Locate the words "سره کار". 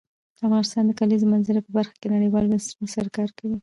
2.95-3.29